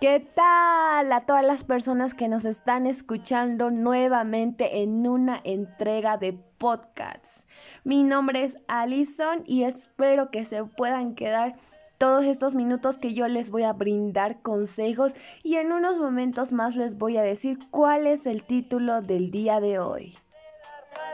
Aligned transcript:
¿Qué 0.00 0.24
tal 0.34 1.12
a 1.12 1.24
todas 1.26 1.44
las 1.44 1.64
personas 1.64 2.14
que 2.14 2.28
nos 2.28 2.44
están 2.44 2.86
escuchando 2.86 3.70
nuevamente 3.72 4.82
en 4.82 5.08
una 5.08 5.40
entrega 5.42 6.16
de 6.16 6.34
podcasts? 6.58 7.46
Mi 7.82 8.04
nombre 8.04 8.44
es 8.44 8.58
Alison 8.68 9.42
y 9.46 9.64
espero 9.64 10.28
que 10.28 10.44
se 10.44 10.62
puedan 10.64 11.16
quedar 11.16 11.56
todos 11.98 12.24
estos 12.24 12.54
minutos 12.54 12.98
que 12.98 13.14
yo 13.14 13.26
les 13.26 13.50
voy 13.50 13.64
a 13.64 13.72
brindar 13.72 14.42
consejos 14.42 15.12
y 15.42 15.56
en 15.56 15.72
unos 15.72 15.96
momentos 15.96 16.52
más 16.52 16.76
les 16.76 16.98
voy 16.98 17.16
a 17.16 17.22
decir 17.22 17.58
cuál 17.70 18.06
es 18.06 18.26
el 18.26 18.44
título 18.44 19.00
del 19.02 19.30
día 19.30 19.60
de 19.60 19.78
hoy. 19.78 20.14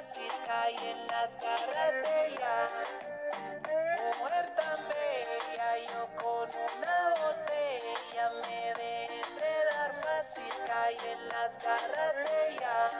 Fácil 0.02 0.32
cae 0.48 0.90
en 0.90 1.06
las 1.06 1.36
garras 1.36 1.94
de 1.94 2.26
ella. 2.26 2.68
Mujer 4.18 4.50
tan 4.56 4.78
bella, 4.88 5.78
yo 5.78 6.02
con 6.16 6.48
una 6.50 6.98
botella 7.22 8.32
me 8.42 8.74
de 8.74 9.04
enredar 9.04 9.92
fácil 10.02 10.52
cae 10.66 11.12
en 11.12 11.28
las 11.28 11.56
garras 11.62 12.16
de 12.16 12.48
ella. 12.48 12.90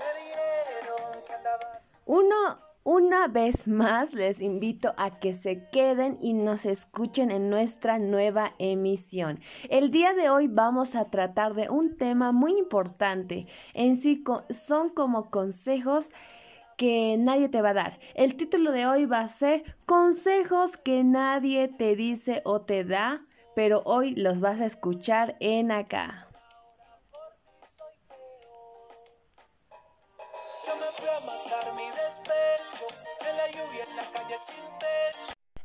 Me 0.00 0.08
dijeron 0.20 1.22
que 1.24 1.32
andabas. 1.34 1.84
Uno, 2.06 2.71
una 2.84 3.28
vez 3.28 3.68
más 3.68 4.14
les 4.14 4.40
invito 4.40 4.92
a 4.96 5.10
que 5.10 5.34
se 5.34 5.68
queden 5.70 6.18
y 6.20 6.32
nos 6.32 6.64
escuchen 6.64 7.30
en 7.30 7.48
nuestra 7.48 7.98
nueva 7.98 8.52
emisión. 8.58 9.40
El 9.68 9.90
día 9.90 10.14
de 10.14 10.30
hoy 10.30 10.48
vamos 10.48 10.94
a 10.94 11.04
tratar 11.04 11.54
de 11.54 11.70
un 11.70 11.94
tema 11.96 12.32
muy 12.32 12.58
importante. 12.58 13.46
En 13.74 13.96
sí 13.96 14.24
son 14.50 14.88
como 14.88 15.30
consejos 15.30 16.10
que 16.76 17.16
nadie 17.18 17.48
te 17.48 17.62
va 17.62 17.70
a 17.70 17.74
dar. 17.74 18.00
El 18.14 18.36
título 18.36 18.72
de 18.72 18.86
hoy 18.86 19.06
va 19.06 19.20
a 19.20 19.28
ser 19.28 19.62
Consejos 19.86 20.76
que 20.76 21.04
nadie 21.04 21.68
te 21.68 21.94
dice 21.94 22.42
o 22.44 22.62
te 22.62 22.84
da, 22.84 23.18
pero 23.54 23.80
hoy 23.84 24.14
los 24.14 24.40
vas 24.40 24.60
a 24.60 24.66
escuchar 24.66 25.36
en 25.38 25.70
acá. 25.70 26.31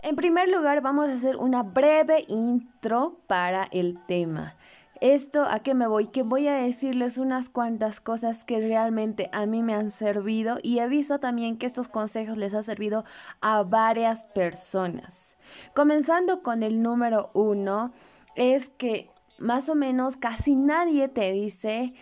En 0.07 0.15
primer 0.15 0.47
lugar, 0.47 0.79
vamos 0.79 1.09
a 1.09 1.15
hacer 1.15 1.35
una 1.35 1.63
breve 1.63 2.23
intro 2.29 3.19
para 3.27 3.67
el 3.73 3.99
tema. 4.05 4.55
Esto, 5.01 5.43
¿a 5.43 5.59
qué 5.59 5.73
me 5.73 5.85
voy? 5.85 6.07
Que 6.07 6.23
voy 6.23 6.47
a 6.47 6.55
decirles 6.55 7.17
unas 7.17 7.49
cuantas 7.49 7.99
cosas 7.99 8.45
que 8.45 8.61
realmente 8.61 9.29
a 9.33 9.45
mí 9.45 9.63
me 9.63 9.73
han 9.73 9.89
servido 9.89 10.59
y 10.63 10.79
he 10.79 10.87
visto 10.87 11.19
también 11.19 11.57
que 11.57 11.65
estos 11.65 11.89
consejos 11.89 12.37
les 12.37 12.53
ha 12.53 12.63
servido 12.63 13.03
a 13.41 13.63
varias 13.63 14.27
personas. 14.27 15.35
Comenzando 15.75 16.41
con 16.41 16.63
el 16.63 16.81
número 16.81 17.29
uno, 17.33 17.91
es 18.35 18.69
que 18.69 19.09
más 19.39 19.67
o 19.67 19.75
menos 19.75 20.15
casi 20.15 20.55
nadie 20.55 21.09
te 21.09 21.33
dice 21.33 21.93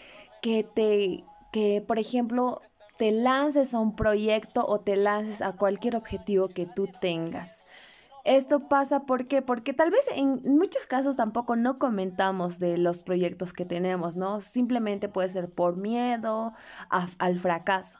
que 0.43 0.63
te, 0.63 1.23
que 1.51 1.83
por 1.85 1.97
ejemplo, 1.97 2.61
te 2.97 3.11
lances 3.11 3.73
a 3.73 3.79
un 3.79 3.95
proyecto 3.95 4.65
o 4.65 4.79
te 4.79 4.95
lances 4.95 5.41
a 5.41 5.53
cualquier 5.53 5.95
objetivo 5.95 6.49
que 6.49 6.65
tú 6.65 6.87
tengas. 7.01 7.67
Esto 8.25 8.59
pasa 8.59 9.05
porque 9.05 9.41
tal 9.41 9.91
vez 9.91 10.01
en 10.15 10.41
muchos 10.57 10.85
casos 10.87 11.15
tampoco 11.15 11.55
no 11.55 11.77
comentamos 11.77 12.57
de 12.59 12.77
los 12.77 13.03
proyectos 13.03 13.53
que 13.53 13.65
tenemos, 13.65 14.15
¿no? 14.15 14.41
Simplemente 14.41 15.07
puede 15.07 15.29
ser 15.29 15.51
por 15.51 15.77
miedo 15.77 16.53
a- 16.89 17.07
al 17.19 17.39
fracaso. 17.39 17.99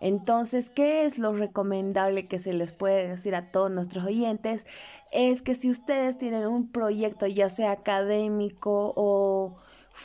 Entonces, 0.00 0.68
¿qué 0.70 1.06
es 1.06 1.18
lo 1.18 1.32
recomendable 1.34 2.26
que 2.26 2.38
se 2.38 2.52
les 2.52 2.72
puede 2.72 3.08
decir 3.08 3.34
a 3.34 3.50
todos 3.50 3.70
nuestros 3.70 4.04
oyentes? 4.04 4.66
Es 5.12 5.40
que 5.42 5.54
si 5.54 5.70
ustedes 5.70 6.18
tienen 6.18 6.46
un 6.46 6.70
proyecto, 6.70 7.26
ya 7.26 7.48
sea 7.48 7.72
académico 7.72 8.92
o 8.96 9.56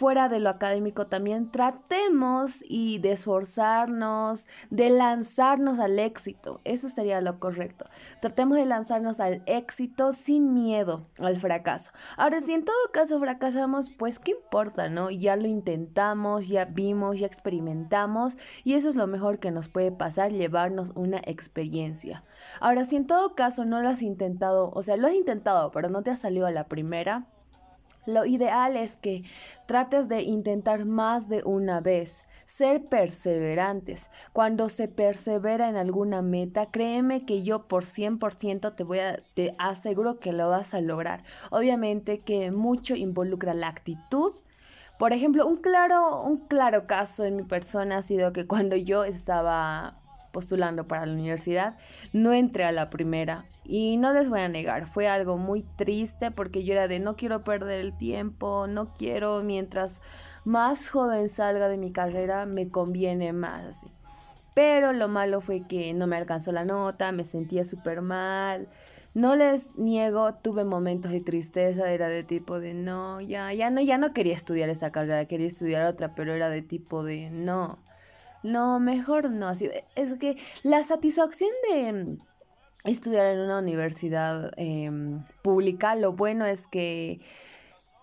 fuera 0.01 0.29
de 0.29 0.39
lo 0.39 0.49
académico 0.49 1.05
también, 1.05 1.51
tratemos 1.51 2.63
y 2.67 2.97
de 2.97 3.11
esforzarnos, 3.11 4.47
de 4.71 4.89
lanzarnos 4.89 5.77
al 5.77 5.99
éxito. 5.99 6.59
Eso 6.63 6.89
sería 6.89 7.21
lo 7.21 7.39
correcto. 7.39 7.85
Tratemos 8.19 8.57
de 8.57 8.65
lanzarnos 8.65 9.19
al 9.19 9.43
éxito 9.45 10.13
sin 10.13 10.55
miedo 10.55 11.05
al 11.19 11.39
fracaso. 11.39 11.91
Ahora, 12.17 12.41
si 12.41 12.55
en 12.55 12.65
todo 12.65 12.75
caso 12.91 13.19
fracasamos, 13.19 13.91
pues 13.91 14.17
qué 14.17 14.31
importa, 14.31 14.89
¿no? 14.89 15.11
Ya 15.11 15.35
lo 15.35 15.45
intentamos, 15.47 16.47
ya 16.47 16.65
vimos, 16.65 17.19
ya 17.19 17.27
experimentamos 17.27 18.39
y 18.63 18.73
eso 18.73 18.89
es 18.89 18.95
lo 18.95 19.05
mejor 19.05 19.37
que 19.37 19.51
nos 19.51 19.69
puede 19.69 19.91
pasar, 19.91 20.31
llevarnos 20.31 20.93
una 20.95 21.19
experiencia. 21.25 22.23
Ahora, 22.59 22.85
si 22.85 22.95
en 22.95 23.05
todo 23.05 23.35
caso 23.35 23.65
no 23.65 23.83
lo 23.83 23.89
has 23.89 24.01
intentado, 24.01 24.69
o 24.73 24.81
sea, 24.81 24.97
lo 24.97 25.05
has 25.05 25.13
intentado, 25.13 25.69
pero 25.69 25.89
no 25.89 26.01
te 26.01 26.09
ha 26.09 26.17
salido 26.17 26.47
a 26.47 26.51
la 26.51 26.67
primera, 26.67 27.27
lo 28.05 28.25
ideal 28.25 28.75
es 28.75 28.97
que 28.97 29.23
trates 29.65 30.09
de 30.09 30.21
intentar 30.21 30.85
más 30.85 31.29
de 31.29 31.43
una 31.43 31.81
vez, 31.81 32.23
ser 32.45 32.85
perseverantes. 32.85 34.09
Cuando 34.33 34.69
se 34.69 34.87
persevera 34.87 35.69
en 35.69 35.77
alguna 35.77 36.21
meta, 36.21 36.71
créeme 36.71 37.25
que 37.25 37.43
yo 37.43 37.67
por 37.67 37.85
100% 37.85 38.75
te 38.75 38.83
voy 38.83 38.99
a 38.99 39.17
te 39.33 39.53
aseguro 39.57 40.17
que 40.17 40.33
lo 40.33 40.49
vas 40.49 40.73
a 40.73 40.81
lograr. 40.81 41.23
Obviamente 41.51 42.19
que 42.19 42.51
mucho 42.51 42.95
involucra 42.95 43.53
la 43.53 43.69
actitud. 43.69 44.31
Por 44.99 45.13
ejemplo, 45.13 45.47
un 45.47 45.57
claro 45.57 46.23
un 46.23 46.47
claro 46.47 46.85
caso 46.85 47.25
en 47.25 47.37
mi 47.37 47.43
persona 47.43 47.97
ha 47.97 48.03
sido 48.03 48.33
que 48.33 48.45
cuando 48.47 48.75
yo 48.75 49.03
estaba 49.03 50.00
postulando 50.31 50.83
para 50.85 51.05
la 51.05 51.13
universidad, 51.13 51.77
no 52.13 52.33
entré 52.33 52.63
a 52.63 52.71
la 52.71 52.89
primera. 52.89 53.45
Y 53.63 53.97
no 53.97 54.13
les 54.13 54.29
voy 54.29 54.41
a 54.41 54.49
negar, 54.49 54.87
fue 54.87 55.07
algo 55.07 55.37
muy 55.37 55.63
triste 55.63 56.31
porque 56.31 56.63
yo 56.63 56.73
era 56.73 56.87
de 56.87 56.99
no 56.99 57.15
quiero 57.15 57.43
perder 57.43 57.79
el 57.79 57.97
tiempo, 57.97 58.67
no 58.67 58.85
quiero 58.85 59.43
mientras 59.43 60.01
más 60.45 60.89
joven 60.89 61.29
salga 61.29 61.67
de 61.67 61.77
mi 61.77 61.91
carrera, 61.91 62.45
me 62.45 62.69
conviene 62.69 63.33
más 63.33 63.63
así. 63.63 63.87
Pero 64.53 64.91
lo 64.91 65.07
malo 65.07 65.39
fue 65.41 65.61
que 65.61 65.93
no 65.93 66.07
me 66.07 66.17
alcanzó 66.17 66.51
la 66.51 66.65
nota, 66.65 67.11
me 67.11 67.23
sentía 67.23 67.63
súper 67.63 68.01
mal. 68.01 68.67
No 69.13 69.35
les 69.35 69.77
niego, 69.77 70.33
tuve 70.35 70.63
momentos 70.63 71.11
de 71.11 71.21
tristeza, 71.21 71.91
era 71.91 72.07
de 72.07 72.23
tipo 72.23 72.59
de 72.59 72.73
no, 72.73 73.19
ya, 73.21 73.53
ya 73.53 73.69
no, 73.69 73.81
ya 73.81 73.97
no 73.97 74.11
quería 74.11 74.35
estudiar 74.35 74.69
esa 74.69 74.91
carrera, 74.91 75.25
quería 75.25 75.47
estudiar 75.47 75.85
otra, 75.85 76.15
pero 76.15 76.33
era 76.33 76.49
de 76.49 76.61
tipo 76.61 77.03
de 77.03 77.29
no. 77.29 77.77
No, 78.43 78.79
mejor 78.79 79.31
no. 79.31 79.47
Así, 79.47 79.69
es 79.95 80.17
que 80.17 80.37
la 80.63 80.83
satisfacción 80.83 81.49
de 81.71 82.17
estudiar 82.83 83.27
en 83.27 83.39
una 83.39 83.59
universidad 83.59 84.51
em, 84.57 85.23
pública, 85.41 85.95
lo 85.95 86.13
bueno 86.13 86.45
es 86.45 86.67
que 86.67 87.19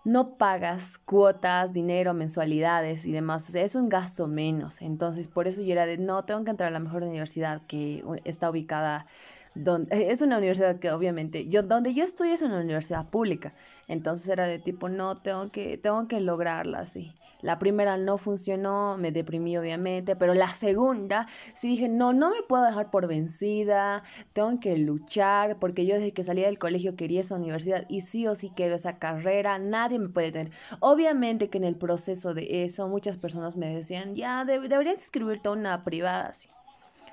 no 0.04 0.30
pagas 0.30 0.98
cuotas, 0.98 1.72
dinero, 1.72 2.14
mensualidades 2.14 3.04
y 3.04 3.12
demás. 3.12 3.48
O 3.48 3.52
sea, 3.52 3.62
es 3.62 3.74
un 3.74 3.88
gasto 3.88 4.26
menos. 4.26 4.80
Entonces, 4.80 5.28
por 5.28 5.48
eso 5.48 5.62
yo 5.62 5.72
era 5.72 5.86
de, 5.86 5.98
no, 5.98 6.24
tengo 6.24 6.44
que 6.44 6.50
entrar 6.50 6.68
a 6.68 6.72
la 6.72 6.80
mejor 6.80 7.02
universidad 7.02 7.62
que 7.66 8.04
está 8.24 8.50
ubicada 8.50 9.06
donde 9.54 9.88
es 10.12 10.22
una 10.22 10.38
universidad 10.38 10.78
que 10.78 10.90
obviamente 10.90 11.48
yo 11.48 11.62
donde 11.62 11.94
yo 11.94 12.04
estudio 12.04 12.34
es 12.34 12.42
una 12.42 12.58
universidad 12.60 13.08
pública 13.08 13.52
entonces 13.88 14.28
era 14.28 14.46
de 14.46 14.58
tipo 14.58 14.88
no 14.88 15.16
tengo 15.16 15.48
que 15.48 15.78
tengo 15.78 16.06
que 16.06 16.20
lograrla 16.20 16.80
así 16.80 17.12
la 17.40 17.58
primera 17.58 17.96
no 17.96 18.18
funcionó 18.18 18.96
me 18.98 19.12
deprimí 19.12 19.56
obviamente 19.56 20.16
pero 20.16 20.34
la 20.34 20.48
segunda 20.52 21.26
sí 21.54 21.68
dije 21.68 21.88
no 21.88 22.12
no 22.12 22.30
me 22.30 22.42
puedo 22.48 22.64
dejar 22.64 22.90
por 22.90 23.06
vencida 23.06 24.02
tengo 24.32 24.58
que 24.60 24.76
luchar 24.78 25.58
porque 25.58 25.86
yo 25.86 25.94
desde 25.94 26.12
que 26.12 26.24
salí 26.24 26.42
del 26.42 26.58
colegio 26.58 26.96
quería 26.96 27.20
esa 27.20 27.36
universidad 27.36 27.84
y 27.88 28.00
sí 28.02 28.26
o 28.26 28.34
sí 28.34 28.52
quiero 28.54 28.74
esa 28.74 28.98
carrera 28.98 29.58
nadie 29.58 29.98
me 29.98 30.08
puede 30.08 30.32
tener 30.32 30.52
obviamente 30.80 31.48
que 31.48 31.58
en 31.58 31.64
el 31.64 31.76
proceso 31.76 32.34
de 32.34 32.64
eso 32.64 32.88
muchas 32.88 33.16
personas 33.16 33.56
me 33.56 33.66
decían 33.74 34.14
ya 34.14 34.44
deb- 34.44 34.68
deberías 34.68 35.02
escribirte 35.02 35.48
una 35.48 35.82
privada 35.82 36.28
así 36.28 36.48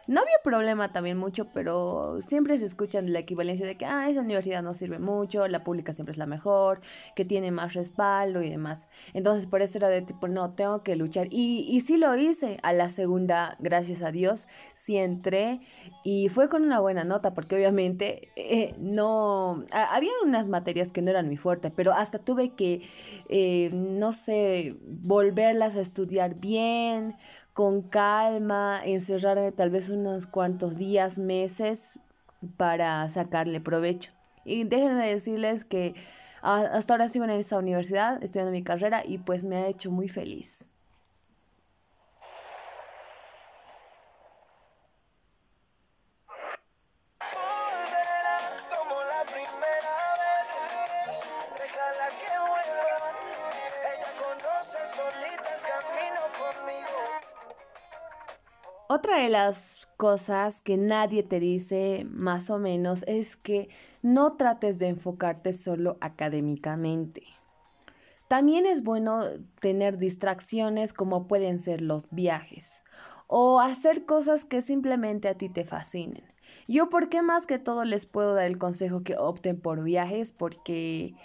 no 0.07 0.21
había 0.21 0.37
problema 0.43 0.91
también 0.91 1.17
mucho, 1.17 1.45
pero 1.53 2.21
siempre 2.21 2.57
se 2.57 2.65
escuchan 2.65 3.11
la 3.11 3.19
equivalencia 3.19 3.65
de 3.65 3.75
que, 3.75 3.85
ah, 3.85 4.09
esa 4.09 4.21
universidad 4.21 4.61
no 4.61 4.73
sirve 4.73 4.99
mucho, 4.99 5.47
la 5.47 5.63
pública 5.63 5.93
siempre 5.93 6.11
es 6.11 6.17
la 6.17 6.25
mejor, 6.25 6.81
que 7.15 7.25
tiene 7.25 7.51
más 7.51 7.73
respaldo 7.73 8.41
y 8.41 8.49
demás. 8.49 8.87
Entonces, 9.13 9.47
por 9.47 9.61
eso 9.61 9.77
era 9.77 9.89
de 9.89 10.01
tipo, 10.01 10.27
no, 10.27 10.53
tengo 10.53 10.83
que 10.83 10.95
luchar. 10.95 11.27
Y, 11.31 11.65
y 11.69 11.81
sí 11.81 11.97
lo 11.97 12.15
hice. 12.15 12.57
A 12.63 12.73
la 12.73 12.89
segunda, 12.89 13.55
gracias 13.59 14.01
a 14.01 14.11
Dios, 14.11 14.47
sí 14.73 14.97
entré 14.97 15.59
y 16.03 16.29
fue 16.29 16.49
con 16.49 16.63
una 16.63 16.79
buena 16.79 17.03
nota, 17.03 17.33
porque 17.33 17.55
obviamente 17.55 18.29
eh, 18.35 18.75
no, 18.79 19.65
había 19.71 20.11
unas 20.23 20.47
materias 20.47 20.91
que 20.91 21.01
no 21.01 21.09
eran 21.09 21.29
mi 21.29 21.37
fuerte, 21.37 21.71
pero 21.75 21.93
hasta 21.93 22.19
tuve 22.19 22.53
que, 22.53 22.81
eh, 23.29 23.69
no 23.73 24.13
sé, 24.13 24.75
volverlas 25.03 25.75
a 25.75 25.81
estudiar 25.81 26.35
bien 26.35 27.15
con 27.55 27.83
calma, 27.83 28.81
encerrarme 28.83 29.53
tal 29.53 29.69
vez 29.69 29.89
unos 29.89 30.27
cuantos 30.27 30.75
días, 30.75 31.17
meses 31.17 31.97
para 32.57 33.09
sacarle 33.09 33.61
provecho. 33.61 34.11
Y 34.43 34.65
déjenme 34.65 35.07
decirles 35.07 35.63
que 35.63 35.95
a- 36.41 36.65
hasta 36.77 36.93
ahora 36.93 37.07
sigo 37.07 37.23
en 37.23 37.31
esa 37.31 37.57
universidad, 37.57 38.21
estudiando 38.21 38.51
mi 38.51 38.61
carrera 38.61 39.03
y 39.05 39.19
pues 39.19 39.45
me 39.45 39.55
ha 39.55 39.67
hecho 39.67 39.89
muy 39.89 40.09
feliz. 40.09 40.69
Otra 58.95 59.17
de 59.17 59.27
las 59.27 59.89
cosas 59.97 60.61
que 60.61 60.77
nadie 60.77 61.21
te 61.21 61.41
dice 61.41 62.07
más 62.09 62.49
o 62.49 62.59
menos 62.59 63.03
es 63.07 63.35
que 63.35 63.67
no 64.01 64.37
trates 64.37 64.79
de 64.79 64.87
enfocarte 64.87 65.51
solo 65.51 65.97
académicamente. 65.99 67.23
También 68.29 68.65
es 68.65 68.83
bueno 68.83 69.23
tener 69.59 69.97
distracciones 69.97 70.93
como 70.93 71.27
pueden 71.27 71.59
ser 71.59 71.81
los 71.81 72.09
viajes 72.11 72.83
o 73.27 73.59
hacer 73.59 74.05
cosas 74.05 74.45
que 74.45 74.61
simplemente 74.61 75.27
a 75.27 75.37
ti 75.37 75.49
te 75.49 75.65
fascinen. 75.65 76.23
Yo, 76.65 76.87
¿por 76.87 77.09
qué 77.09 77.21
más 77.21 77.47
que 77.47 77.59
todo 77.59 77.83
les 77.83 78.05
puedo 78.05 78.33
dar 78.33 78.45
el 78.45 78.57
consejo 78.57 79.03
que 79.03 79.17
opten 79.17 79.59
por 79.59 79.83
viajes? 79.83 80.31
Porque 80.31 81.15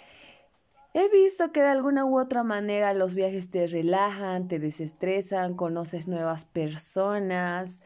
he 0.93 1.09
visto 1.09 1.51
que 1.51 1.61
de 1.61 1.67
alguna 1.67 2.05
u 2.05 2.19
otra 2.19 2.43
manera 2.43 2.93
los 2.93 3.15
viajes 3.15 3.49
te 3.49 3.67
relajan, 3.67 4.47
te 4.47 4.59
desestresan, 4.59 5.55
conoces 5.55 6.07
nuevas 6.07 6.45
personas, 6.45 7.81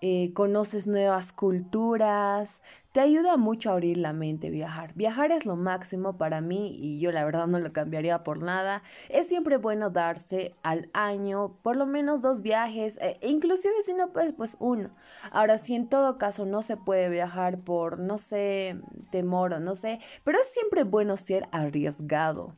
eh, 0.00 0.32
conoces 0.34 0.86
nuevas 0.86 1.32
culturas, 1.32 2.62
te 2.92 3.00
ayuda 3.00 3.38
mucho 3.38 3.70
a 3.70 3.72
abrir 3.72 3.96
la 3.96 4.12
mente 4.12 4.50
viajar. 4.50 4.92
Viajar 4.94 5.32
es 5.32 5.46
lo 5.46 5.56
máximo 5.56 6.18
para 6.18 6.42
mí 6.42 6.76
y 6.78 7.00
yo 7.00 7.10
la 7.10 7.24
verdad 7.24 7.46
no 7.46 7.58
lo 7.58 7.72
cambiaría 7.72 8.22
por 8.22 8.42
nada. 8.42 8.82
Es 9.08 9.28
siempre 9.28 9.56
bueno 9.56 9.88
darse 9.88 10.54
al 10.62 10.90
año 10.92 11.56
por 11.62 11.76
lo 11.76 11.86
menos 11.86 12.20
dos 12.20 12.42
viajes, 12.42 12.98
e 13.00 13.18
inclusive 13.22 13.82
si 13.82 13.94
no 13.94 14.12
puedes, 14.12 14.34
pues 14.34 14.56
uno. 14.60 14.90
Ahora, 15.30 15.56
si 15.56 15.74
en 15.74 15.88
todo 15.88 16.18
caso 16.18 16.44
no 16.44 16.60
se 16.62 16.76
puede 16.76 17.08
viajar 17.08 17.60
por, 17.60 17.98
no 17.98 18.18
sé, 18.18 18.78
temor 19.10 19.54
o 19.54 19.60
no 19.60 19.74
sé, 19.74 20.00
pero 20.22 20.38
es 20.38 20.52
siempre 20.52 20.84
bueno 20.84 21.16
ser 21.16 21.48
arriesgado. 21.50 22.54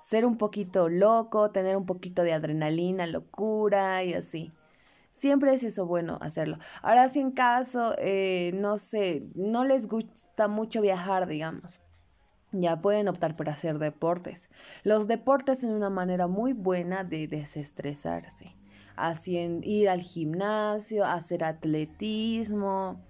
Ser 0.00 0.24
un 0.24 0.38
poquito 0.38 0.88
loco, 0.88 1.50
tener 1.50 1.76
un 1.76 1.86
poquito 1.86 2.22
de 2.22 2.32
adrenalina, 2.32 3.06
locura 3.06 4.02
y 4.02 4.14
así. 4.14 4.52
Siempre 5.18 5.52
es 5.52 5.64
eso 5.64 5.84
bueno 5.84 6.16
hacerlo. 6.20 6.58
Ahora, 6.80 7.08
si 7.08 7.18
en 7.18 7.32
caso, 7.32 7.96
eh, 7.98 8.52
no 8.54 8.78
sé, 8.78 9.24
no 9.34 9.64
les 9.64 9.88
gusta 9.88 10.46
mucho 10.46 10.80
viajar, 10.80 11.26
digamos, 11.26 11.80
ya 12.52 12.80
pueden 12.80 13.08
optar 13.08 13.34
por 13.34 13.48
hacer 13.48 13.80
deportes. 13.80 14.48
Los 14.84 15.08
deportes 15.08 15.62
son 15.62 15.70
una 15.70 15.90
manera 15.90 16.28
muy 16.28 16.52
buena 16.52 17.02
de 17.02 17.26
desestresarse. 17.26 18.54
Así 18.94 19.36
ir 19.64 19.88
al 19.88 20.02
gimnasio, 20.02 21.04
hacer 21.04 21.42
atletismo, 21.42 23.00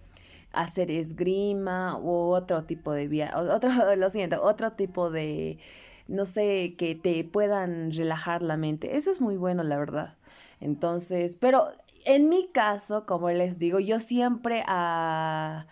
hacer 0.53 0.91
esgrima 0.91 1.99
u 1.99 2.33
otro 2.33 2.65
tipo 2.65 2.93
de 2.93 3.07
viaje, 3.07 3.35
otro, 3.37 3.71
lo 3.97 4.09
siento, 4.09 4.43
otro 4.43 4.73
tipo 4.73 5.11
de, 5.11 5.59
no 6.07 6.25
sé, 6.25 6.75
que 6.79 6.95
te 6.95 7.23
puedan 7.25 7.93
relajar 7.93 8.41
la 8.41 8.57
mente. 8.57 8.97
Eso 8.97 9.11
es 9.11 9.21
muy 9.21 9.37
bueno, 9.37 9.63
la 9.63 9.77
verdad. 9.77 10.15
Entonces, 10.61 11.37
pero 11.37 11.69
en 12.05 12.29
mi 12.29 12.49
caso, 12.49 13.07
como 13.07 13.31
les 13.31 13.59
digo, 13.59 13.81
yo 13.81 14.01
siempre 14.01 14.63
a... 14.67 15.67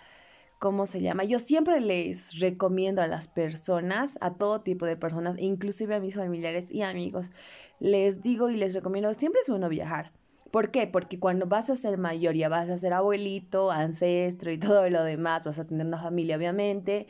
¿Cómo 0.58 0.86
se 0.86 1.02
llama? 1.02 1.24
Yo 1.24 1.38
siempre 1.38 1.80
les 1.80 2.40
recomiendo 2.40 3.02
a 3.02 3.06
las 3.06 3.28
personas, 3.28 4.16
a 4.22 4.34
todo 4.34 4.62
tipo 4.62 4.86
de 4.86 4.96
personas, 4.96 5.36
inclusive 5.38 5.94
a 5.94 6.00
mis 6.00 6.14
familiares 6.14 6.72
y 6.72 6.80
amigos, 6.80 7.30
les 7.78 8.22
digo 8.22 8.48
y 8.48 8.56
les 8.56 8.72
recomiendo, 8.72 9.12
siempre 9.12 9.42
es 9.42 9.50
bueno 9.50 9.68
viajar. 9.68 10.12
¿Por 10.50 10.70
qué? 10.70 10.86
Porque 10.86 11.20
cuando 11.20 11.46
vas 11.46 11.68
a 11.68 11.76
ser 11.76 11.98
mayor, 11.98 12.34
ya 12.34 12.48
vas 12.48 12.70
a 12.70 12.78
ser 12.78 12.94
abuelito, 12.94 13.70
ancestro 13.70 14.50
y 14.50 14.58
todo 14.58 14.88
lo 14.88 15.04
demás, 15.04 15.44
vas 15.44 15.58
a 15.58 15.66
tener 15.66 15.86
una 15.86 16.00
familia, 16.00 16.38
obviamente, 16.38 17.06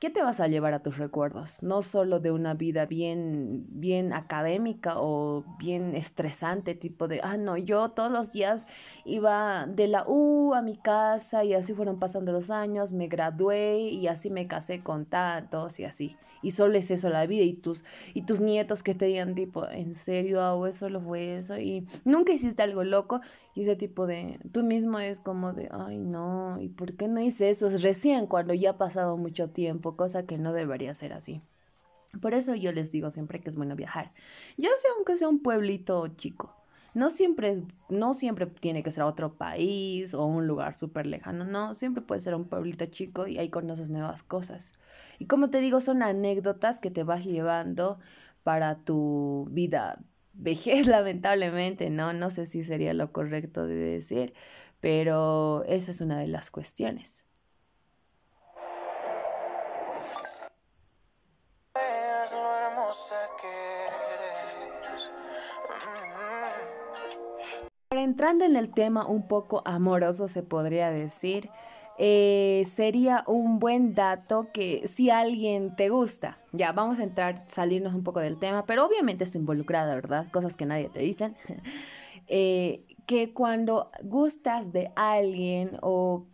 ¿Qué 0.00 0.08
te 0.08 0.22
vas 0.22 0.40
a 0.40 0.48
llevar 0.48 0.72
a 0.72 0.82
tus 0.82 0.96
recuerdos? 0.96 1.62
No 1.62 1.82
solo 1.82 2.20
de 2.20 2.30
una 2.30 2.54
vida 2.54 2.86
bien, 2.86 3.66
bien 3.68 4.14
académica 4.14 4.94
o 4.96 5.44
bien 5.58 5.94
estresante, 5.94 6.74
tipo 6.74 7.06
de, 7.06 7.20
ah, 7.22 7.36
no, 7.36 7.58
yo 7.58 7.90
todos 7.90 8.10
los 8.10 8.32
días 8.32 8.66
iba 9.04 9.66
de 9.66 9.88
la 9.88 10.04
U 10.08 10.54
a 10.54 10.62
mi 10.62 10.78
casa 10.78 11.44
y 11.44 11.52
así 11.52 11.74
fueron 11.74 11.98
pasando 11.98 12.32
los 12.32 12.48
años, 12.50 12.94
me 12.94 13.08
gradué 13.08 13.80
y 13.80 14.08
así 14.08 14.30
me 14.30 14.46
casé 14.48 14.82
con 14.82 15.04
tantos 15.04 15.78
y 15.78 15.84
así. 15.84 16.16
Y 16.42 16.52
solo 16.52 16.76
es 16.76 16.90
eso 16.90 17.10
la 17.10 17.26
vida 17.26 17.42
y 17.42 17.54
tus, 17.54 17.84
y 18.14 18.22
tus 18.22 18.40
nietos 18.40 18.82
que 18.82 18.94
te 18.94 19.06
digan 19.06 19.34
tipo, 19.34 19.68
¿en 19.68 19.94
serio 19.94 20.40
hago 20.40 20.66
eso? 20.66 20.88
¿Lo 20.88 21.00
fue 21.00 21.38
eso? 21.38 21.58
Y 21.58 21.86
nunca 22.04 22.32
hiciste 22.32 22.62
algo 22.62 22.84
loco 22.84 23.20
y 23.54 23.62
ese 23.62 23.76
tipo 23.76 24.06
de, 24.06 24.38
tú 24.52 24.62
mismo 24.62 24.98
es 24.98 25.20
como 25.20 25.52
de, 25.52 25.68
ay 25.72 25.98
no, 25.98 26.60
¿y 26.60 26.68
por 26.68 26.94
qué 26.94 27.08
no 27.08 27.20
hice 27.20 27.50
eso? 27.50 27.66
Es 27.66 27.82
recién 27.82 28.26
cuando 28.26 28.54
ya 28.54 28.70
ha 28.70 28.78
pasado 28.78 29.16
mucho 29.16 29.50
tiempo, 29.50 29.96
cosa 29.96 30.24
que 30.24 30.38
no 30.38 30.52
debería 30.52 30.94
ser 30.94 31.12
así. 31.12 31.42
Por 32.20 32.34
eso 32.34 32.54
yo 32.54 32.72
les 32.72 32.90
digo 32.90 33.10
siempre 33.10 33.40
que 33.40 33.50
es 33.50 33.56
bueno 33.56 33.76
viajar. 33.76 34.12
Ya 34.56 34.68
sea 34.80 34.90
aunque 34.96 35.16
sea 35.16 35.28
un 35.28 35.42
pueblito 35.42 36.08
chico. 36.16 36.59
No 36.94 37.10
siempre, 37.10 37.62
no 37.88 38.14
siempre 38.14 38.46
tiene 38.46 38.82
que 38.82 38.90
ser 38.90 39.04
otro 39.04 39.34
país 39.34 40.14
o 40.14 40.24
un 40.24 40.46
lugar 40.46 40.74
súper 40.74 41.06
lejano, 41.06 41.44
no, 41.44 41.74
siempre 41.74 42.02
puede 42.02 42.20
ser 42.20 42.34
un 42.34 42.46
pueblito 42.48 42.86
chico 42.86 43.26
y 43.26 43.38
ahí 43.38 43.48
conoces 43.48 43.90
nuevas 43.90 44.22
cosas. 44.22 44.72
Y 45.18 45.26
como 45.26 45.50
te 45.50 45.60
digo, 45.60 45.80
son 45.80 46.02
anécdotas 46.02 46.80
que 46.80 46.90
te 46.90 47.04
vas 47.04 47.24
llevando 47.24 47.98
para 48.42 48.76
tu 48.84 49.48
vida 49.50 50.00
vejez, 50.32 50.86
lamentablemente, 50.86 51.90
¿no? 51.90 52.12
No 52.12 52.30
sé 52.30 52.46
si 52.46 52.62
sería 52.64 52.94
lo 52.94 53.12
correcto 53.12 53.66
de 53.66 53.76
decir, 53.76 54.34
pero 54.80 55.64
esa 55.64 55.90
es 55.92 56.00
una 56.00 56.18
de 56.18 56.28
las 56.28 56.50
cuestiones. 56.50 57.26
Entrando 68.02 68.44
en 68.44 68.56
el 68.56 68.70
tema 68.70 69.06
un 69.06 69.26
poco 69.26 69.62
amoroso, 69.64 70.28
se 70.28 70.42
podría 70.42 70.90
decir, 70.90 71.48
eh, 71.98 72.64
sería 72.66 73.24
un 73.26 73.58
buen 73.58 73.94
dato 73.94 74.46
que 74.54 74.88
si 74.88 75.10
alguien 75.10 75.76
te 75.76 75.90
gusta, 75.90 76.38
ya 76.52 76.72
vamos 76.72 76.98
a 76.98 77.02
entrar, 77.02 77.36
salirnos 77.46 77.92
un 77.92 78.02
poco 78.04 78.20
del 78.20 78.38
tema, 78.38 78.64
pero 78.64 78.86
obviamente 78.86 79.24
está 79.24 79.36
involucrada, 79.36 79.94
¿verdad? 79.94 80.26
Cosas 80.30 80.56
que 80.56 80.66
nadie 80.66 80.88
te 80.88 81.00
dicen. 81.00 81.36
Eh, 82.32 82.86
que 83.06 83.32
cuando 83.32 83.88
gustas 84.04 84.72
de 84.72 84.92
alguien 84.94 85.76
o 85.82 86.28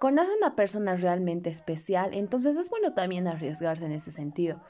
conoces 0.00 0.32
a 0.32 0.36
una 0.38 0.56
persona 0.56 0.96
realmente 0.96 1.48
especial, 1.48 2.12
entonces 2.12 2.56
es 2.56 2.68
bueno 2.70 2.92
también 2.92 3.28
arriesgarse 3.28 3.84
en 3.84 3.92
ese 3.92 4.10
sentido. 4.10 4.60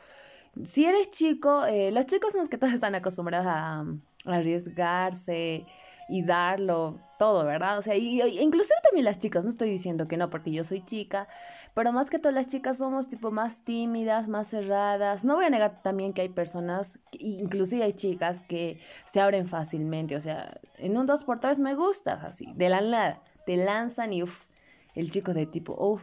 Si 0.62 0.84
eres 0.84 1.10
chico, 1.10 1.64
eh, 1.64 1.90
los 1.90 2.04
chicos 2.04 2.34
más 2.34 2.50
que 2.50 2.58
todos 2.58 2.74
están 2.74 2.94
acostumbrados 2.94 3.46
a 3.46 3.86
arriesgarse, 4.26 5.64
y 6.10 6.22
darlo 6.22 6.98
todo, 7.18 7.44
¿verdad? 7.44 7.78
O 7.78 7.82
sea, 7.82 7.96
y, 7.96 8.20
inclusive 8.40 8.76
también 8.82 9.04
las 9.04 9.18
chicas, 9.18 9.44
no 9.44 9.50
estoy 9.50 9.70
diciendo 9.70 10.06
que 10.06 10.16
no, 10.16 10.28
porque 10.28 10.50
yo 10.50 10.64
soy 10.64 10.84
chica, 10.84 11.28
pero 11.72 11.92
más 11.92 12.10
que 12.10 12.18
todas 12.18 12.34
las 12.34 12.48
chicas 12.48 12.78
somos 12.78 13.08
tipo 13.08 13.30
más 13.30 13.62
tímidas, 13.62 14.26
más 14.26 14.48
cerradas. 14.48 15.24
No 15.24 15.36
voy 15.36 15.44
a 15.44 15.50
negar 15.50 15.80
también 15.82 16.12
que 16.12 16.22
hay 16.22 16.28
personas, 16.28 16.98
inclusive 17.12 17.84
hay 17.84 17.92
chicas 17.92 18.42
que 18.42 18.80
se 19.06 19.20
abren 19.20 19.46
fácilmente, 19.46 20.16
o 20.16 20.20
sea, 20.20 20.50
en 20.78 20.98
un 20.98 21.06
2x3 21.06 21.58
me 21.58 21.74
gusta, 21.74 22.20
así, 22.24 22.52
de 22.56 22.68
la 22.68 22.80
nada, 22.80 23.20
te 23.46 23.56
lanzan 23.56 24.12
y 24.12 24.24
uff, 24.24 24.46
el 24.96 25.10
chico 25.10 25.32
de 25.32 25.46
tipo, 25.46 25.76
uff, 25.78 26.02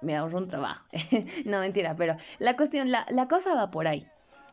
me 0.00 0.16
ahorro 0.16 0.38
un 0.38 0.48
trabajo. 0.48 0.84
no, 1.44 1.58
mentira, 1.58 1.96
pero 1.96 2.16
la 2.38 2.56
cuestión, 2.56 2.92
la, 2.92 3.04
la 3.10 3.26
cosa 3.26 3.54
va 3.56 3.70
por 3.72 3.88
ahí. 3.88 4.06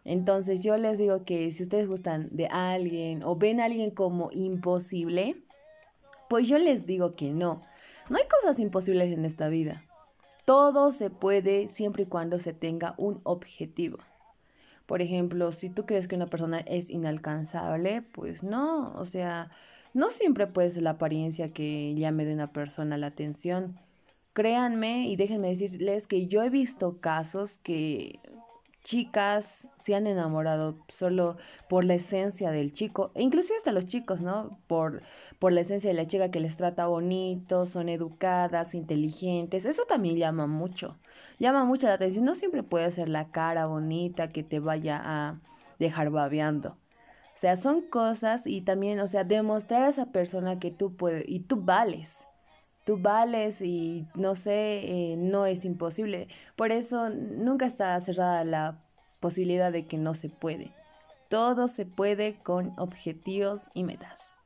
Entonces 0.07 0.63
yo 0.63 0.77
les 0.77 0.97
digo 0.97 1.25
que 1.25 1.51
si 1.51 1.63
ustedes 1.63 1.85
gustan 1.85 2.29
de 2.31 2.47
alguien 2.47 3.23
o 3.23 3.35
ven 3.35 3.59
a 3.59 3.65
alguien 3.65 3.91
como 3.91 4.29
imposible, 4.31 5.35
pues 6.29 6.47
yo 6.47 6.57
les 6.57 6.85
digo 6.85 7.11
que 7.11 7.31
no. 7.31 7.61
No 8.09 8.17
hay 8.17 8.23
cosas 8.25 8.57
imposibles 8.59 9.11
en 9.11 9.25
esta 9.25 9.49
vida. 9.49 9.83
Todo 10.45 10.93
se 10.93 11.09
puede 11.09 11.67
siempre 11.67 12.03
y 12.03 12.05
cuando 12.05 12.39
se 12.39 12.53
tenga 12.53 12.95
un 12.97 13.19
objetivo. 13.25 13.97
Por 14.85 15.01
ejemplo, 15.01 15.51
si 15.51 15.69
tú 15.69 15.85
crees 15.85 16.07
que 16.07 16.15
una 16.15 16.27
persona 16.27 16.61
es 16.61 16.89
inalcanzable, 16.89 18.01
pues 18.13 18.43
no, 18.43 18.93
o 18.93 19.03
sea, 19.05 19.51
no 19.93 20.09
siempre 20.09 20.47
puede 20.47 20.71
ser 20.71 20.83
la 20.83 20.91
apariencia 20.91 21.51
que 21.51 21.93
llame 21.95 22.23
de 22.23 22.33
una 22.33 22.47
persona 22.47 22.97
la 22.97 23.07
atención. 23.07 23.75
Créanme 24.31 25.09
y 25.09 25.17
déjenme 25.17 25.49
decirles 25.49 26.07
que 26.07 26.27
yo 26.27 26.43
he 26.43 26.49
visto 26.49 26.95
casos 27.01 27.57
que 27.57 28.21
chicas 28.87 29.67
se 29.75 29.95
han 29.95 30.07
enamorado 30.07 30.77
solo 30.87 31.35
por 31.67 31.83
la 31.83 31.95
esencia 31.95 32.51
del 32.51 32.71
chico, 32.71 33.11
e 33.15 33.21
inclusive 33.21 33.57
hasta 33.57 33.73
los 33.73 33.85
chicos, 33.85 34.21
¿no? 34.21 34.57
Por, 34.67 35.01
por 35.39 35.51
la 35.51 35.59
esencia 35.59 35.89
de 35.89 35.93
la 35.93 36.07
chica 36.07 36.31
que 36.31 36.39
les 36.39 36.55
trata 36.55 36.87
bonito, 36.87 37.65
son 37.65 37.89
educadas, 37.89 38.75
inteligentes, 38.75 39.65
eso 39.65 39.83
también 39.89 40.15
llama 40.15 40.47
mucho, 40.47 40.95
llama 41.37 41.65
mucho 41.65 41.87
la 41.87 41.95
atención, 41.95 42.23
no 42.23 42.33
siempre 42.33 42.63
puede 42.63 42.89
ser 42.93 43.09
la 43.09 43.27
cara 43.27 43.65
bonita 43.65 44.29
que 44.29 44.43
te 44.43 44.59
vaya 44.59 45.01
a 45.03 45.37
dejar 45.79 46.09
babeando. 46.09 46.69
O 46.69 47.39
sea, 47.39 47.57
son 47.57 47.81
cosas 47.81 48.47
y 48.47 48.61
también, 48.61 49.01
o 49.01 49.09
sea, 49.09 49.25
demostrar 49.25 49.83
a 49.83 49.89
esa 49.89 50.05
persona 50.07 50.59
que 50.59 50.71
tú 50.71 50.95
puedes 50.95 51.25
y 51.27 51.41
tú 51.41 51.61
vales 51.61 52.26
tú 52.87 52.97
vales 52.97 53.61
y 53.61 54.07
no 54.15 54.33
sé, 54.33 54.79
eh, 54.85 55.15
no 55.17 55.45
es 55.45 55.65
imposible. 55.65 56.29
Por 56.55 56.71
eso 56.71 57.09
nunca 57.09 57.65
está 57.65 57.99
cerrada 57.99 58.45
la 58.45 58.79
posibilidad 59.19 59.73
de 59.73 59.85
que 59.85 59.97
no 59.97 60.13
se 60.13 60.29
puede. 60.29 60.71
Todo 61.29 61.67
se 61.67 61.85
puede 61.85 62.35
con 62.35 62.73
objetivos 62.77 63.67
y 63.73 63.83
metas. 63.83 64.36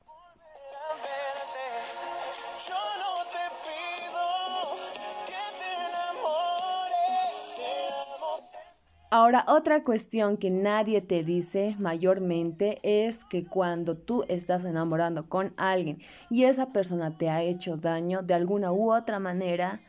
Ahora, 9.13 9.43
otra 9.49 9.83
cuestión 9.83 10.37
que 10.37 10.49
nadie 10.49 11.01
te 11.01 11.25
dice 11.25 11.75
mayormente 11.79 12.79
es 12.81 13.25
que 13.25 13.43
cuando 13.43 13.97
tú 13.97 14.23
estás 14.29 14.63
enamorando 14.63 15.27
con 15.27 15.53
alguien 15.57 15.97
y 16.29 16.45
esa 16.45 16.67
persona 16.67 17.17
te 17.17 17.29
ha 17.29 17.41
hecho 17.43 17.75
daño 17.75 18.21
de 18.21 18.35
alguna 18.35 18.71
u 18.71 18.93
otra 18.93 19.19
manera, 19.19 19.81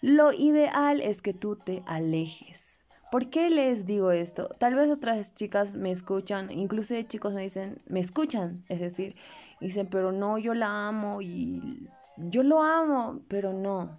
lo 0.00 0.32
ideal 0.32 1.02
es 1.02 1.20
que 1.20 1.34
tú 1.34 1.56
te 1.56 1.82
alejes. 1.84 2.80
¿Por 3.12 3.28
qué 3.28 3.50
les 3.50 3.84
digo 3.84 4.12
esto? 4.12 4.48
Tal 4.58 4.74
vez 4.74 4.90
otras 4.90 5.34
chicas 5.34 5.76
me 5.76 5.90
escuchan, 5.90 6.50
inclusive 6.50 7.06
chicos 7.06 7.34
me 7.34 7.42
dicen, 7.42 7.76
me 7.86 8.00
escuchan, 8.00 8.64
es 8.70 8.80
decir, 8.80 9.14
dicen, 9.60 9.88
pero 9.88 10.10
no, 10.10 10.38
yo 10.38 10.54
la 10.54 10.88
amo 10.88 11.20
y 11.20 11.86
yo 12.16 12.42
lo 12.42 12.62
amo, 12.62 13.20
pero 13.28 13.52
no. 13.52 13.90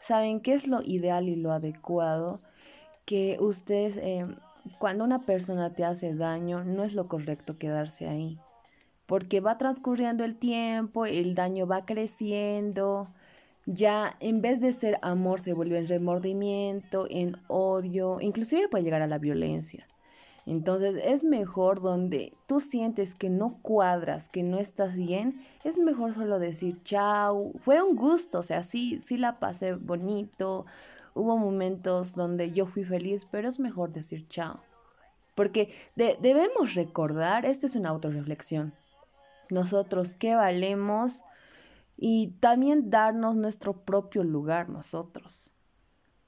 ¿Saben 0.00 0.40
qué 0.40 0.54
es 0.54 0.66
lo 0.66 0.80
ideal 0.80 1.28
y 1.28 1.36
lo 1.36 1.52
adecuado? 1.52 2.40
Que 3.06 3.38
ustedes, 3.40 3.96
eh, 3.96 4.26
cuando 4.78 5.04
una 5.04 5.20
persona 5.20 5.72
te 5.72 5.84
hace 5.84 6.14
daño, 6.14 6.64
no 6.64 6.84
es 6.84 6.92
lo 6.92 7.08
correcto 7.08 7.56
quedarse 7.56 8.08
ahí. 8.08 8.38
Porque 9.06 9.40
va 9.40 9.56
transcurriendo 9.56 10.24
el 10.24 10.36
tiempo, 10.36 11.06
el 11.06 11.34
daño 11.34 11.66
va 11.66 11.86
creciendo, 11.86 13.06
ya 13.64 14.16
en 14.20 14.42
vez 14.42 14.60
de 14.60 14.72
ser 14.72 14.98
amor 15.02 15.40
se 15.40 15.52
vuelve 15.52 15.78
en 15.78 15.88
remordimiento, 15.88 17.06
en 17.08 17.36
odio, 17.48 18.20
inclusive 18.20 18.68
puede 18.68 18.84
llegar 18.84 19.02
a 19.02 19.06
la 19.06 19.18
violencia. 19.18 19.86
Entonces 20.46 21.00
es 21.04 21.24
mejor 21.24 21.80
donde 21.80 22.32
tú 22.46 22.60
sientes 22.60 23.16
que 23.16 23.28
no 23.28 23.58
cuadras, 23.62 24.28
que 24.28 24.44
no 24.44 24.58
estás 24.58 24.94
bien, 24.94 25.40
es 25.64 25.78
mejor 25.78 26.14
solo 26.14 26.38
decir 26.38 26.80
chao, 26.84 27.52
fue 27.64 27.82
un 27.82 27.96
gusto, 27.96 28.38
o 28.38 28.42
sea, 28.44 28.62
sí, 28.62 29.00
sí 29.00 29.16
la 29.16 29.40
pasé 29.40 29.74
bonito, 29.74 30.64
Hubo 31.16 31.38
momentos 31.38 32.14
donde 32.14 32.52
yo 32.52 32.66
fui 32.66 32.84
feliz, 32.84 33.26
pero 33.30 33.48
es 33.48 33.58
mejor 33.58 33.90
decir 33.90 34.28
chao. 34.28 34.60
Porque 35.34 35.74
debemos 35.96 36.74
recordar, 36.74 37.46
esta 37.46 37.64
es 37.64 37.74
una 37.74 37.88
autorreflexión, 37.88 38.74
nosotros 39.48 40.14
qué 40.14 40.34
valemos 40.34 41.22
y 41.96 42.34
también 42.40 42.90
darnos 42.90 43.34
nuestro 43.34 43.72
propio 43.72 44.24
lugar 44.24 44.68
nosotros. 44.68 45.54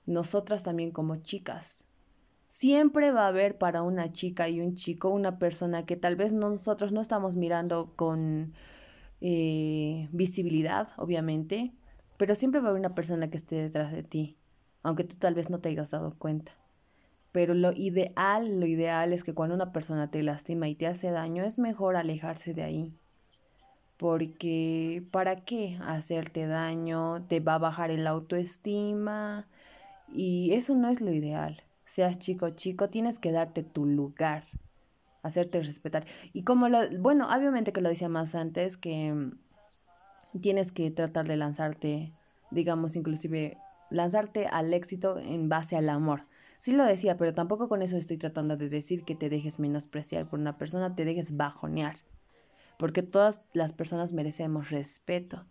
Nosotras 0.07 0.63
también 0.63 0.91
como 0.91 1.17
chicas. 1.17 1.85
Siempre 2.47 3.11
va 3.11 3.27
a 3.27 3.29
haber 3.29 3.59
para 3.59 3.83
una 3.83 4.11
chica 4.11 4.49
y 4.49 4.63
un 4.63 4.75
chico 4.75 5.11
una 5.11 5.39
persona 5.39 5.85
que 5.85 5.97
tal 5.97 6.17
vez 6.17 6.33
nosotros 6.33 6.93
no 6.93 7.03
estamos 7.03 7.37
mirando 7.37 7.93
con 7.95 8.55
eh, 9.21 10.09
visibilidad, 10.13 10.89
obviamente, 10.97 11.75
pero 12.17 12.35
siempre 12.35 12.63
va 12.63 12.69
a 12.69 12.71
haber 12.71 12.81
una 12.81 12.95
persona 12.95 13.29
que 13.29 13.37
esté 13.37 13.57
detrás 13.57 13.93
de 13.93 14.03
ti 14.03 14.38
aunque 14.83 15.05
tú 15.05 15.17
tal 15.17 15.35
vez 15.35 15.51
no 15.51 15.61
te 15.61 15.69
hayas 15.69 15.91
dado 15.91 16.15
cuenta. 16.19 16.53
Pero 17.33 17.55
lo 17.55 17.73
ideal, 17.73 18.61
lo 18.61 18.67
ideal 18.67 19.13
es 19.13 19.23
que 19.23 19.35
cuando 19.35 19.55
una 19.55 19.73
persona 19.73 20.11
te 20.11 20.23
lastima 20.23 20.69
y 20.69 20.75
te 20.75 20.87
hace 20.87 21.11
daño, 21.11 21.45
es 21.45 21.59
mejor 21.59 21.97
alejarse 21.97 22.55
de 22.55 22.63
ahí. 22.63 22.95
Porque 23.97 25.03
¿para 25.11 25.45
qué 25.45 25.79
hacerte 25.83 26.47
daño? 26.47 27.25
Te 27.29 27.41
va 27.41 27.57
a 27.57 27.59
bajar 27.59 27.91
el 27.91 28.07
autoestima 28.07 29.47
y 30.13 30.53
eso 30.53 30.75
no 30.75 30.89
es 30.89 31.01
lo 31.01 31.13
ideal. 31.13 31.63
Seas 31.85 32.19
chico 32.19 32.51
chico, 32.51 32.91
tienes 32.91 33.19
que 33.19 33.33
darte 33.33 33.63
tu 33.63 33.87
lugar, 33.87 34.45
hacerte 35.23 35.63
respetar. 35.63 36.07
Y 36.33 36.43
como 36.43 36.69
lo, 36.69 36.79
bueno, 36.99 37.27
obviamente 37.27 37.73
que 37.73 37.81
lo 37.81 37.89
decía 37.89 38.09
más 38.09 38.35
antes, 38.35 38.77
que 38.77 39.13
mm, 39.13 39.39
tienes 40.41 40.71
que 40.73 40.91
tratar 40.91 41.27
de 41.27 41.37
lanzarte, 41.37 42.13
digamos, 42.51 42.95
inclusive 42.95 43.59
lanzarte 43.91 44.47
al 44.47 44.73
éxito 44.75 45.19
en 45.19 45.49
base 45.49 45.77
al 45.77 45.89
amor. 45.89 46.23
Sí 46.59 46.73
lo 46.73 46.85
decía, 46.85 47.17
pero 47.17 47.35
tampoco 47.35 47.69
con 47.69 47.83
eso 47.83 47.97
estoy 47.97 48.19
tratando 48.19 48.57
de 48.57 48.69
decir 48.69 49.05
que 49.05 49.15
te 49.15 49.29
dejes 49.29 49.61
menospreciar 49.61 50.29
por 50.29 50.41
una 50.41 50.59
persona, 50.59 50.97
te 50.97 51.05
dejes 51.05 51.37
bajonear. 51.37 51.97
Porque 52.79 53.03
todas 53.03 53.45
las 53.53 53.73
personas 53.73 54.13
merecemos 54.13 54.71
respeto. 54.71 55.45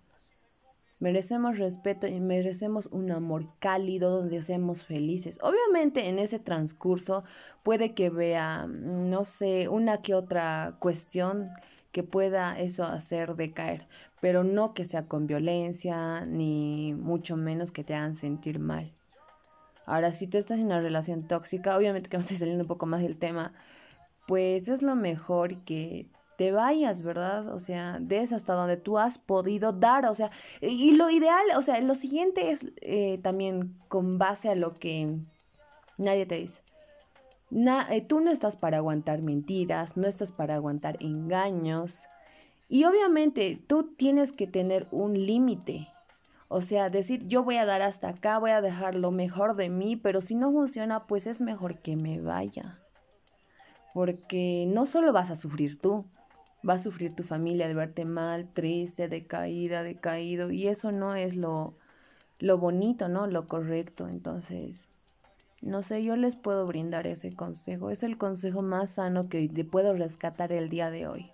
Merecemos 0.99 1.59
respeto 1.59 2.07
y 2.07 2.19
merecemos 2.19 2.87
un 2.87 3.11
amor 3.11 3.45
cálido 3.59 4.09
donde 4.09 4.41
seamos 4.41 4.83
felices. 4.83 5.39
Obviamente 5.43 6.09
en 6.09 6.17
ese 6.17 6.39
transcurso 6.39 7.23
puede 7.63 7.93
que 7.93 8.09
vea, 8.09 8.65
no 8.67 9.23
sé, 9.23 9.69
una 9.69 10.01
que 10.01 10.15
otra 10.15 10.75
cuestión 10.79 11.49
que 11.97 12.03
pueda 12.03 12.59
eso 12.59 12.83
hacer 12.83 13.35
decaer, 13.35 13.87
pero 14.21 14.43
no 14.43 14.75
que 14.75 14.85
sea 14.85 15.07
con 15.07 15.25
violencia, 15.25 16.25
ni 16.25 16.93
mucho 16.93 17.37
menos 17.37 17.71
que 17.71 17.83
te 17.83 17.95
hagan 17.95 18.15
sentir 18.15 18.59
mal. 18.59 18.91
Ahora, 19.87 20.13
si 20.13 20.27
tú 20.27 20.37
estás 20.37 20.59
en 20.59 20.67
una 20.67 20.79
relación 20.79 21.27
tóxica, 21.27 21.75
obviamente 21.75 22.07
que 22.07 22.17
me 22.17 22.21
estoy 22.21 22.37
saliendo 22.37 22.65
un 22.65 22.67
poco 22.67 22.85
más 22.85 23.01
del 23.01 23.17
tema, 23.17 23.51
pues 24.27 24.67
es 24.67 24.83
lo 24.83 24.93
mejor 24.93 25.63
que 25.63 26.05
te 26.37 26.51
vayas, 26.51 27.01
¿verdad? 27.01 27.47
O 27.51 27.59
sea, 27.59 27.97
des 27.99 28.31
hasta 28.31 28.53
donde 28.53 28.77
tú 28.77 28.99
has 28.99 29.17
podido 29.17 29.73
dar, 29.73 30.05
o 30.05 30.13
sea, 30.13 30.29
y 30.61 30.91
lo 30.91 31.09
ideal, 31.09 31.45
o 31.57 31.63
sea, 31.63 31.81
lo 31.81 31.95
siguiente 31.95 32.51
es 32.51 32.73
eh, 32.81 33.17
también 33.23 33.73
con 33.87 34.19
base 34.19 34.49
a 34.49 34.55
lo 34.55 34.75
que 34.75 35.17
nadie 35.97 36.27
te 36.27 36.35
dice. 36.35 36.61
Eh, 37.51 38.01
tú 38.01 38.19
no 38.19 38.31
estás 38.31 38.57
para 38.57 38.77
aguantar 38.77 39.21
mentiras, 39.23 39.97
no 39.97 40.07
estás 40.07 40.31
para 40.31 40.55
aguantar 40.55 40.97
engaños. 40.99 42.05
Y 42.69 42.83
obviamente 42.83 43.61
tú 43.67 43.95
tienes 43.95 44.31
que 44.31 44.47
tener 44.47 44.87
un 44.91 45.13
límite. 45.13 45.87
O 46.49 46.61
sea, 46.61 46.89
decir, 46.89 47.27
yo 47.27 47.43
voy 47.43 47.57
a 47.57 47.65
dar 47.65 47.81
hasta 47.81 48.09
acá, 48.09 48.37
voy 48.39 48.51
a 48.51 48.61
dejar 48.61 48.95
lo 48.95 49.11
mejor 49.11 49.55
de 49.55 49.69
mí, 49.69 49.95
pero 49.95 50.21
si 50.21 50.35
no 50.35 50.51
funciona, 50.51 51.05
pues 51.05 51.27
es 51.27 51.41
mejor 51.41 51.79
que 51.79 51.95
me 51.95 52.21
vaya. 52.21 52.77
Porque 53.93 54.65
no 54.67 54.85
solo 54.85 55.11
vas 55.11 55.29
a 55.29 55.35
sufrir 55.35 55.79
tú, 55.79 56.05
va 56.67 56.73
a 56.73 56.79
sufrir 56.79 57.13
tu 57.13 57.23
familia 57.23 57.67
de 57.67 57.73
verte 57.73 58.05
mal, 58.05 58.47
triste, 58.53 59.09
decaída, 59.09 59.83
decaído, 59.83 60.51
y 60.51 60.67
eso 60.67 60.91
no 60.91 61.15
es 61.15 61.35
lo, 61.35 61.73
lo 62.39 62.57
bonito, 62.57 63.09
¿no? 63.09 63.27
Lo 63.27 63.47
correcto. 63.47 64.07
Entonces, 64.07 64.87
no 65.61 65.83
sé, 65.83 66.03
yo 66.03 66.15
les 66.15 66.35
puedo 66.35 66.65
brindar 66.65 67.07
ese 67.07 67.35
consejo. 67.35 67.89
Es 67.89 68.03
el 68.03 68.17
consejo 68.17 68.61
más 68.61 68.91
sano 68.91 69.27
que 69.27 69.49
te 69.49 69.65
puedo 69.65 69.93
rescatar 69.93 70.51
el 70.51 70.69
día 70.69 70.89
de 70.91 71.07
hoy. 71.07 71.31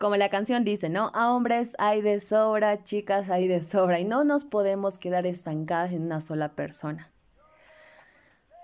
Como 0.00 0.16
la 0.16 0.30
canción 0.30 0.64
dice, 0.64 0.88
¿no? 0.88 1.10
A 1.12 1.34
hombres 1.34 1.74
hay 1.78 2.00
de 2.00 2.20
sobra, 2.20 2.82
chicas 2.84 3.30
hay 3.30 3.48
de 3.48 3.62
sobra 3.62 3.98
y 4.00 4.04
no 4.04 4.24
nos 4.24 4.44
podemos 4.44 4.96
quedar 4.96 5.26
estancadas 5.26 5.92
en 5.92 6.02
una 6.02 6.20
sola 6.20 6.54
persona. 6.54 7.10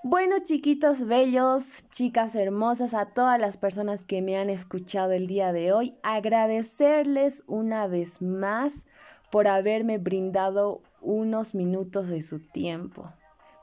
Bueno, 0.06 0.36
chiquitos 0.44 1.06
bellos, 1.06 1.88
chicas 1.90 2.34
hermosas, 2.34 2.92
a 2.92 3.06
todas 3.06 3.40
las 3.40 3.56
personas 3.56 4.04
que 4.04 4.20
me 4.20 4.36
han 4.36 4.50
escuchado 4.50 5.12
el 5.12 5.26
día 5.26 5.50
de 5.54 5.72
hoy, 5.72 5.94
agradecerles 6.02 7.42
una 7.46 7.86
vez 7.86 8.20
más 8.20 8.84
por 9.32 9.48
haberme 9.48 9.96
brindado 9.96 10.82
unos 11.00 11.54
minutos 11.54 12.06
de 12.08 12.20
su 12.20 12.40
tiempo. 12.40 13.14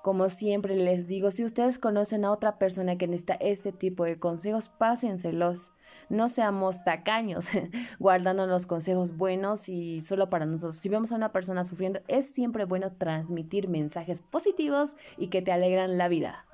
Como 0.02 0.30
siempre 0.30 0.76
les 0.76 1.06
digo, 1.06 1.30
si 1.30 1.44
ustedes 1.44 1.78
conocen 1.78 2.26
a 2.26 2.32
otra 2.32 2.58
persona 2.58 2.98
que 2.98 3.06
necesita 3.06 3.36
este 3.36 3.72
tipo 3.72 4.04
de 4.06 4.18
consejos, 4.18 4.68
pásenselos. 4.68 5.74
No 6.12 6.28
seamos 6.28 6.84
tacaños, 6.84 7.46
guardando 8.00 8.46
los 8.46 8.66
consejos 8.66 9.16
buenos 9.16 9.70
y 9.70 10.02
solo 10.02 10.30
para 10.30 10.46
nosotros. 10.46 10.76
Si 10.76 10.90
vemos 10.90 11.14
a 11.14 11.16
una 11.16 11.32
persona 11.32 11.64
sufriendo, 11.64 12.02
es 12.10 12.30
siempre 12.30 12.66
bueno 12.66 12.92
transmitir 12.92 13.70
mensajes 13.70 14.20
positivos 14.20 14.98
y 15.18 15.28
que 15.28 15.42
te 15.42 15.54
alegran 15.54 15.98
la 15.98 16.10
vida. 16.10 16.46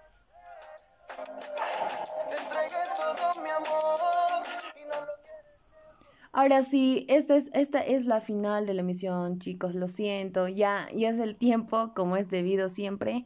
Ahora 6.31 6.63
sí, 6.63 7.07
esta 7.09 7.35
es, 7.35 7.49
esta 7.55 7.79
es 7.79 8.05
la 8.05 8.21
final 8.21 8.67
de 8.67 8.75
la 8.75 8.81
emisión, 8.81 9.39
chicos. 9.39 9.73
Lo 9.73 9.87
siento, 9.87 10.47
ya, 10.47 10.87
ya 10.95 11.09
es 11.09 11.17
el 11.17 11.35
tiempo, 11.35 11.93
como 11.95 12.15
es 12.15 12.29
debido 12.29 12.69
siempre. 12.69 13.25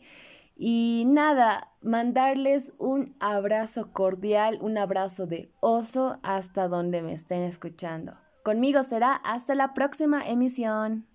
Y 0.64 1.06
nada, 1.08 1.70
mandarles 1.82 2.76
un 2.78 3.16
abrazo 3.20 3.92
cordial, 3.94 4.60
un 4.62 4.78
abrazo 4.78 5.26
de 5.26 5.52
oso 5.60 6.20
hasta 6.22 6.68
donde 6.68 7.02
me 7.02 7.14
estén 7.14 7.42
escuchando. 7.42 8.14
Conmigo 8.44 8.84
será 8.84 9.16
hasta 9.16 9.56
la 9.56 9.74
próxima 9.74 10.24
emisión. 10.24 11.08